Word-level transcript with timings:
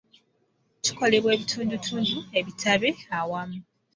kikolebwa 0.83 1.31
ebitundutundu 1.35 2.17
ebitabe 2.39 2.89
awamu 3.19 3.59